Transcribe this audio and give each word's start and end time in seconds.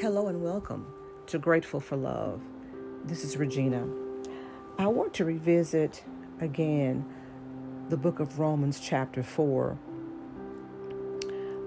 Hello 0.00 0.26
and 0.26 0.42
welcome 0.42 0.84
to 1.26 1.38
Grateful 1.38 1.78
for 1.78 1.94
Love. 1.94 2.42
This 3.04 3.22
is 3.22 3.36
Regina. 3.36 3.86
I 4.76 4.88
want 4.88 5.14
to 5.14 5.24
revisit 5.24 6.02
again 6.40 7.06
the 7.90 7.96
book 7.96 8.18
of 8.18 8.40
Romans, 8.40 8.80
chapter 8.80 9.22
4, 9.22 9.78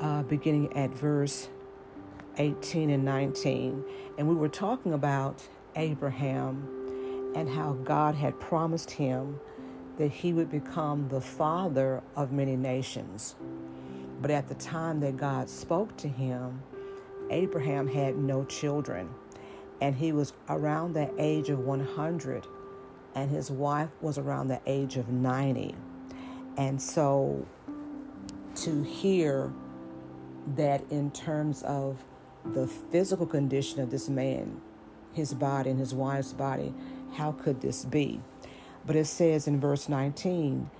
uh, 0.00 0.22
beginning 0.22 0.72
at 0.76 0.90
verse 0.90 1.48
18 2.38 2.90
and 2.90 3.04
19. 3.04 3.84
And 4.16 4.28
we 4.28 4.36
were 4.36 4.48
talking 4.48 4.92
about 4.92 5.42
Abraham 5.74 7.32
and 7.34 7.48
how 7.48 7.72
God 7.72 8.14
had 8.14 8.38
promised 8.38 8.92
him 8.92 9.40
that 9.98 10.12
he 10.12 10.32
would 10.32 10.48
become 10.48 11.08
the 11.08 11.20
father 11.20 12.00
of 12.14 12.30
many 12.30 12.54
nations. 12.54 13.34
But 14.20 14.30
at 14.30 14.46
the 14.46 14.54
time 14.54 15.00
that 15.00 15.16
God 15.16 15.50
spoke 15.50 15.96
to 15.96 16.08
him, 16.08 16.62
Abraham 17.32 17.88
had 17.88 18.16
no 18.16 18.44
children, 18.44 19.08
and 19.80 19.96
he 19.96 20.12
was 20.12 20.32
around 20.48 20.92
the 20.92 21.10
age 21.18 21.48
of 21.48 21.58
100, 21.60 22.46
and 23.14 23.30
his 23.30 23.50
wife 23.50 23.90
was 24.00 24.18
around 24.18 24.48
the 24.48 24.60
age 24.66 24.96
of 24.96 25.08
90. 25.08 25.74
And 26.56 26.80
so 26.80 27.46
to 28.56 28.82
hear 28.82 29.50
that 30.56 30.82
in 30.90 31.10
terms 31.10 31.62
of 31.62 32.04
the 32.44 32.66
physical 32.66 33.26
condition 33.26 33.80
of 33.80 33.90
this 33.90 34.08
man, 34.08 34.60
his 35.12 35.34
body 35.34 35.70
and 35.70 35.78
his 35.78 35.94
wife's 35.94 36.32
body, 36.32 36.74
how 37.14 37.32
could 37.32 37.60
this 37.60 37.84
be? 37.84 38.20
But 38.86 38.96
it 38.96 39.06
says 39.06 39.46
in 39.46 39.60
verse 39.60 39.88
19, 39.88 40.70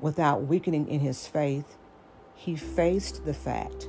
without 0.00 0.44
weakening 0.44 0.88
in 0.88 1.00
his 1.00 1.26
faith, 1.26 1.76
he 2.34 2.54
faced 2.54 3.24
the 3.24 3.34
fact 3.34 3.88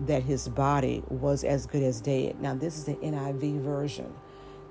that 0.00 0.22
his 0.22 0.48
body 0.48 1.02
was 1.08 1.44
as 1.44 1.66
good 1.66 1.82
as 1.82 2.00
dead. 2.00 2.40
Now, 2.40 2.54
this 2.54 2.76
is 2.76 2.84
the 2.84 2.94
NIV 2.96 3.60
version. 3.60 4.12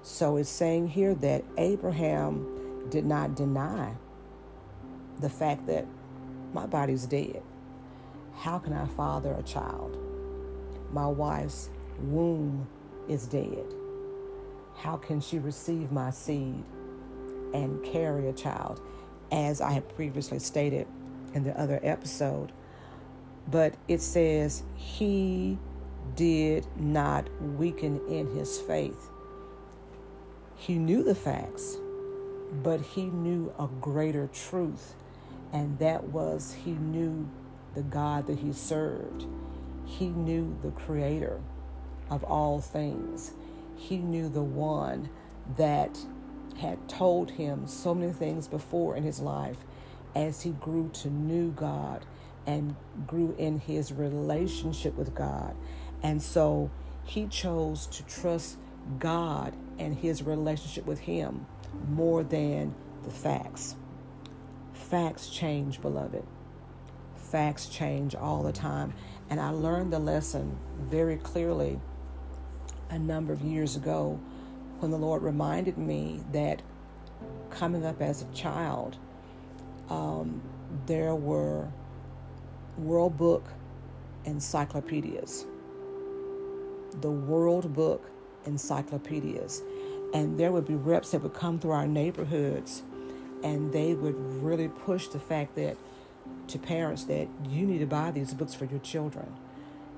So 0.03 0.37
it's 0.37 0.49
saying 0.49 0.89
here 0.89 1.15
that 1.15 1.43
Abraham 1.57 2.87
did 2.89 3.05
not 3.05 3.35
deny 3.35 3.95
the 5.19 5.29
fact 5.29 5.65
that 5.67 5.85
my 6.53 6.67
body's 6.67 7.05
dead. 7.05 7.41
How 8.35 8.59
can 8.59 8.73
I 8.73 8.85
father 8.85 9.33
a 9.33 9.43
child? 9.43 9.97
My 10.91 11.07
wife's 11.07 11.69
womb 11.99 12.67
is 13.09 13.25
dead. 13.27 13.65
How 14.75 14.97
can 14.97 15.21
she 15.21 15.39
receive 15.39 15.91
my 15.91 16.11
seed 16.11 16.63
and 17.53 17.83
carry 17.83 18.27
a 18.27 18.33
child? 18.33 18.81
As 19.31 19.59
I 19.61 19.71
had 19.71 19.89
previously 19.95 20.37
stated 20.37 20.87
in 21.33 21.43
the 21.43 21.59
other 21.59 21.79
episode, 21.81 22.51
but 23.49 23.75
it 23.87 24.01
says 24.01 24.63
he 24.75 25.57
did 26.15 26.65
not 26.77 27.27
weaken 27.41 28.01
in 28.07 28.27
his 28.35 28.59
faith. 28.59 29.09
He 30.55 30.75
knew 30.75 31.03
the 31.03 31.15
facts, 31.15 31.77
but 32.63 32.81
he 32.81 33.05
knew 33.05 33.53
a 33.59 33.67
greater 33.81 34.27
truth, 34.27 34.95
and 35.51 35.77
that 35.79 36.05
was 36.05 36.55
he 36.63 36.71
knew 36.71 37.29
the 37.75 37.83
God 37.83 38.27
that 38.27 38.39
he 38.39 38.53
served. 38.53 39.25
He 39.85 40.07
knew 40.07 40.57
the 40.63 40.71
creator 40.71 41.41
of 42.09 42.23
all 42.23 42.61
things. 42.61 43.33
He 43.75 43.97
knew 43.97 44.29
the 44.29 44.41
one 44.41 45.09
that 45.57 45.99
had 46.57 46.87
told 46.87 47.31
him 47.31 47.67
so 47.67 47.93
many 47.93 48.13
things 48.13 48.47
before 48.47 48.95
in 48.95 49.03
his 49.03 49.19
life 49.19 49.57
as 50.15 50.41
he 50.41 50.51
grew 50.51 50.89
to 50.93 51.09
know 51.09 51.49
God 51.49 52.05
and 52.45 52.75
grew 53.07 53.35
in 53.37 53.59
his 53.59 53.91
relationship 53.91 54.95
with 54.95 55.15
God. 55.15 55.55
And 56.03 56.21
so 56.21 56.69
he 57.03 57.27
chose 57.27 57.87
to 57.87 58.05
trust 58.05 58.57
God 58.99 59.55
and 59.79 59.95
his 59.95 60.23
relationship 60.23 60.85
with 60.85 60.99
him 60.99 61.45
more 61.89 62.23
than 62.23 62.73
the 63.03 63.11
facts. 63.11 63.75
Facts 64.73 65.29
change, 65.29 65.81
beloved. 65.81 66.23
Facts 67.15 67.67
change 67.67 68.15
all 68.15 68.43
the 68.43 68.51
time. 68.51 68.93
And 69.29 69.39
I 69.39 69.49
learned 69.49 69.91
the 69.91 69.99
lesson 69.99 70.57
very 70.79 71.17
clearly 71.17 71.79
a 72.89 72.99
number 72.99 73.33
of 73.33 73.41
years 73.41 73.75
ago 73.75 74.19
when 74.79 74.91
the 74.91 74.97
Lord 74.97 75.23
reminded 75.23 75.77
me 75.77 76.21
that 76.31 76.61
coming 77.49 77.85
up 77.85 78.01
as 78.01 78.21
a 78.21 78.25
child, 78.33 78.97
um, 79.89 80.41
there 80.85 81.15
were 81.15 81.67
World 82.77 83.17
Book 83.17 83.45
encyclopedias. 84.25 85.45
The 87.01 87.11
World 87.11 87.73
Book 87.73 88.09
encyclopedias. 88.45 89.61
And 90.13 90.37
there 90.37 90.51
would 90.51 90.65
be 90.65 90.75
reps 90.75 91.11
that 91.11 91.21
would 91.21 91.33
come 91.33 91.59
through 91.59 91.71
our 91.71 91.87
neighborhoods 91.87 92.83
and 93.43 93.71
they 93.71 93.93
would 93.93 94.15
really 94.41 94.67
push 94.67 95.07
the 95.07 95.19
fact 95.19 95.55
that 95.55 95.77
to 96.47 96.59
parents 96.59 97.03
that 97.05 97.27
you 97.47 97.65
need 97.65 97.79
to 97.79 97.85
buy 97.85 98.11
these 98.11 98.33
books 98.33 98.53
for 98.53 98.65
your 98.65 98.79
children. 98.79 99.31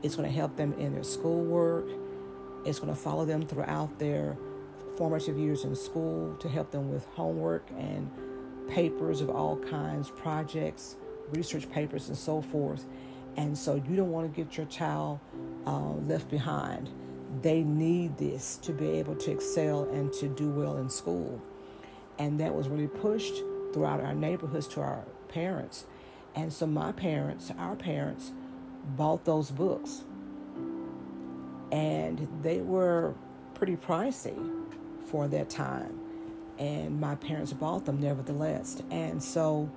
It's 0.03 0.15
going 0.15 0.29
to 0.29 0.35
help 0.35 0.55
them 0.57 0.73
in 0.73 0.93
their 0.93 1.03
schoolwork. 1.03 1.87
It's 2.65 2.79
going 2.79 2.93
to 2.93 2.99
follow 2.99 3.25
them 3.25 3.45
throughout 3.45 3.99
their 3.99 4.37
formative 4.97 5.37
years 5.37 5.63
in 5.63 5.75
school 5.75 6.35
to 6.39 6.49
help 6.49 6.71
them 6.71 6.91
with 6.91 7.05
homework 7.15 7.65
and 7.77 8.09
papers 8.67 9.21
of 9.21 9.29
all 9.29 9.57
kinds, 9.57 10.09
projects, 10.09 10.95
research 11.31 11.69
papers, 11.71 12.07
and 12.09 12.17
so 12.17 12.41
forth. 12.41 12.85
And 13.35 13.57
so 13.57 13.75
you 13.75 13.95
don't 13.95 14.11
want 14.11 14.33
to 14.33 14.43
get 14.43 14.57
your 14.57 14.65
child 14.65 15.19
uh, 15.65 15.91
left 15.93 16.29
behind. 16.29 16.89
They 17.41 17.61
need 17.61 18.17
this 18.17 18.57
to 18.63 18.71
be 18.71 18.89
able 18.91 19.15
to 19.15 19.31
excel 19.31 19.83
and 19.83 20.11
to 20.13 20.27
do 20.27 20.49
well 20.49 20.77
in 20.77 20.89
school. 20.89 21.41
And 22.17 22.39
that 22.39 22.55
was 22.55 22.67
really 22.67 22.87
pushed 22.87 23.35
throughout 23.73 24.01
our 24.01 24.15
neighborhoods 24.15 24.67
to 24.69 24.81
our 24.81 25.03
parents. 25.27 25.85
And 26.35 26.51
so 26.51 26.65
my 26.65 26.91
parents, 26.91 27.51
our 27.59 27.75
parents, 27.75 28.31
bought 28.95 29.25
those 29.25 29.51
books. 29.51 30.03
And 31.71 32.27
they 32.41 32.61
were 32.61 33.13
pretty 33.53 33.75
pricey 33.75 34.35
for 35.05 35.27
that 35.27 35.49
time. 35.49 35.99
And 36.57 36.99
my 36.99 37.15
parents 37.15 37.53
bought 37.53 37.85
them 37.85 37.99
nevertheless. 37.99 38.81
And 38.89 39.21
so 39.21 39.69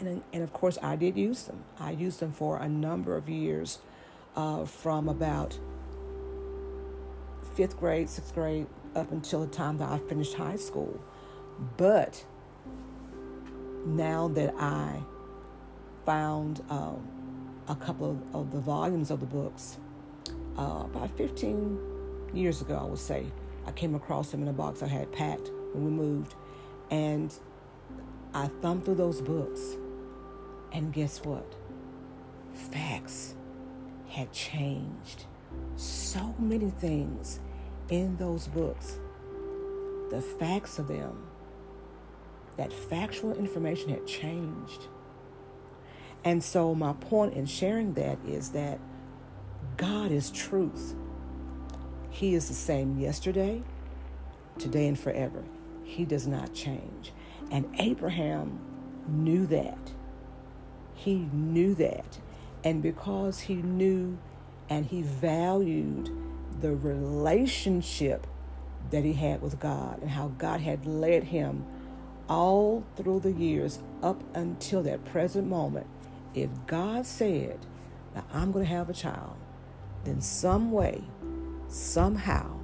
and, 0.00 0.22
and 0.32 0.42
of 0.42 0.52
course, 0.52 0.78
I 0.82 0.96
did 0.96 1.16
use 1.16 1.44
them. 1.44 1.64
I 1.78 1.92
used 1.92 2.20
them 2.20 2.32
for 2.32 2.58
a 2.58 2.68
number 2.68 3.16
of 3.16 3.28
years 3.28 3.78
uh, 4.36 4.64
from 4.64 5.08
about 5.08 5.58
fifth 7.54 7.78
grade, 7.78 8.08
sixth 8.08 8.34
grade, 8.34 8.66
up 8.94 9.12
until 9.12 9.40
the 9.40 9.46
time 9.46 9.78
that 9.78 9.88
I 9.88 9.98
finished 9.98 10.34
high 10.34 10.56
school. 10.56 11.00
But 11.76 12.24
now 13.84 14.28
that 14.28 14.54
I 14.58 15.00
found 16.04 16.62
um, 16.70 17.06
a 17.68 17.74
couple 17.74 18.10
of, 18.10 18.34
of, 18.34 18.52
the 18.52 18.60
volumes 18.60 19.10
of 19.10 19.20
the 19.20 19.26
books, 19.26 19.78
uh, 20.58 20.84
about 20.84 21.10
15 21.16 21.78
years 22.32 22.60
ago, 22.60 22.78
I 22.80 22.84
would 22.84 22.98
say, 22.98 23.26
I 23.66 23.72
came 23.72 23.94
across 23.94 24.30
them 24.30 24.42
in 24.42 24.48
a 24.48 24.52
box 24.52 24.82
I 24.82 24.88
had 24.88 25.12
packed 25.12 25.50
when 25.72 25.84
we 25.84 25.90
moved. 25.90 26.34
And 26.90 27.32
I 28.32 28.46
thumbed 28.46 28.84
through 28.84 28.96
those 28.96 29.20
books 29.20 29.76
and 30.72 30.92
guess 30.92 31.24
what? 31.24 31.54
Facts 32.54 33.34
had 34.08 34.32
changed. 34.32 35.24
So 35.76 36.34
many 36.38 36.70
things 36.70 37.40
in 37.88 38.16
those 38.16 38.46
books. 38.48 38.98
The 40.10 40.20
facts 40.20 40.78
of 40.78 40.88
them, 40.88 41.26
that 42.56 42.72
factual 42.72 43.32
information 43.34 43.90
had 43.90 44.06
changed. 44.06 44.88
And 46.24 46.42
so, 46.42 46.74
my 46.74 46.92
point 46.92 47.34
in 47.34 47.46
sharing 47.46 47.94
that 47.94 48.18
is 48.26 48.50
that 48.50 48.78
God 49.76 50.10
is 50.10 50.30
truth. 50.30 50.94
He 52.10 52.34
is 52.34 52.48
the 52.48 52.54
same 52.54 52.98
yesterday, 52.98 53.62
today, 54.58 54.88
and 54.88 54.98
forever. 54.98 55.42
He 55.84 56.04
does 56.04 56.26
not 56.26 56.52
change. 56.52 57.12
And 57.50 57.66
Abraham 57.78 58.58
knew 59.08 59.46
that. 59.46 59.92
He 61.00 61.28
knew 61.32 61.74
that. 61.76 62.18
And 62.62 62.82
because 62.82 63.40
he 63.40 63.54
knew 63.54 64.18
and 64.68 64.84
he 64.84 65.00
valued 65.00 66.10
the 66.60 66.74
relationship 66.74 68.26
that 68.90 69.02
he 69.02 69.14
had 69.14 69.40
with 69.40 69.58
God 69.58 70.02
and 70.02 70.10
how 70.10 70.28
God 70.28 70.60
had 70.60 70.84
led 70.84 71.24
him 71.24 71.64
all 72.28 72.84
through 72.96 73.20
the 73.20 73.32
years 73.32 73.78
up 74.02 74.22
until 74.34 74.82
that 74.82 75.06
present 75.06 75.48
moment, 75.48 75.86
if 76.34 76.50
God 76.66 77.06
said 77.06 77.58
that 78.14 78.24
I'm 78.30 78.52
going 78.52 78.66
to 78.66 78.70
have 78.70 78.90
a 78.90 78.94
child, 78.94 79.36
then 80.04 80.20
some 80.20 80.70
way, 80.70 81.02
somehow, 81.68 82.58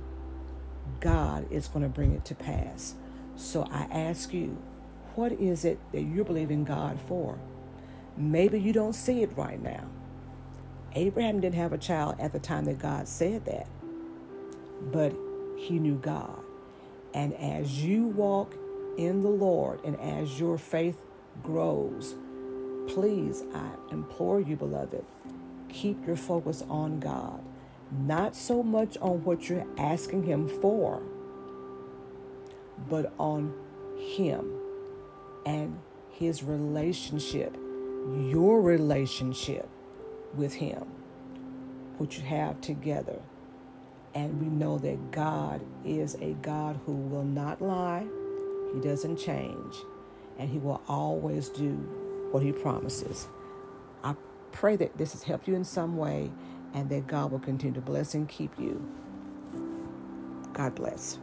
God 1.00 1.50
is 1.50 1.68
going 1.68 1.84
to 1.84 1.88
bring 1.88 2.12
it 2.12 2.26
to 2.26 2.34
pass. 2.34 2.96
So 3.34 3.66
I 3.70 3.84
ask 3.90 4.34
you, 4.34 4.58
what 5.14 5.32
is 5.32 5.64
it 5.64 5.78
that 5.92 6.02
you're 6.02 6.24
believing 6.24 6.64
God 6.64 7.00
for? 7.00 7.38
Maybe 8.16 8.60
you 8.60 8.72
don't 8.72 8.94
see 8.94 9.22
it 9.22 9.32
right 9.36 9.62
now. 9.62 9.86
Abraham 10.94 11.40
didn't 11.40 11.56
have 11.56 11.72
a 11.72 11.78
child 11.78 12.16
at 12.20 12.32
the 12.32 12.40
time 12.40 12.66
that 12.66 12.78
God 12.78 13.08
said 13.08 13.46
that. 13.46 13.68
but 14.92 15.14
he 15.56 15.78
knew 15.78 15.96
God. 15.96 16.40
And 17.14 17.34
as 17.34 17.84
you 17.84 18.06
walk 18.06 18.54
in 18.98 19.22
the 19.22 19.30
Lord 19.30 19.84
and 19.84 19.98
as 20.00 20.40
your 20.40 20.58
faith 20.58 21.02
grows, 21.42 22.16
please, 22.88 23.44
I 23.54 23.70
implore 23.92 24.40
you, 24.40 24.56
beloved, 24.56 25.04
keep 25.68 26.06
your 26.06 26.16
focus 26.16 26.64
on 26.68 27.00
God, 27.00 27.42
not 27.92 28.36
so 28.36 28.62
much 28.62 28.98
on 28.98 29.24
what 29.24 29.48
you're 29.48 29.66
asking 29.78 30.24
Him 30.24 30.48
for, 30.48 31.02
but 32.90 33.12
on 33.18 33.54
Him 33.98 34.52
and 35.46 35.78
His 36.10 36.42
relationship, 36.44 37.56
your 38.30 38.62
relationship 38.62 39.68
with 40.34 40.54
Him, 40.54 40.86
which 41.98 42.18
you 42.18 42.24
have 42.24 42.60
together. 42.60 43.20
And 44.14 44.40
we 44.40 44.48
know 44.48 44.78
that 44.78 45.10
God 45.12 45.60
is 45.84 46.16
a 46.16 46.34
God 46.42 46.80
who 46.86 46.92
will 46.92 47.24
not 47.24 47.62
lie, 47.62 48.06
He 48.74 48.80
doesn't 48.80 49.18
change, 49.18 49.76
and 50.38 50.48
He 50.50 50.58
will 50.58 50.82
always 50.88 51.48
do 51.50 51.72
what 52.32 52.42
He 52.42 52.52
promises. 52.52 53.28
I 54.04 54.14
pray 54.52 54.76
that 54.76 54.98
this 54.98 55.12
has 55.12 55.24
helped 55.24 55.48
you 55.48 55.54
in 55.54 55.64
some 55.64 55.96
way 55.96 56.30
and 56.74 56.88
that 56.90 57.06
God 57.06 57.32
will 57.32 57.40
continue 57.40 57.74
to 57.74 57.80
bless 57.80 58.14
and 58.14 58.28
keep 58.28 58.58
you. 58.58 58.86
God 60.52 60.74
bless. 60.74 61.18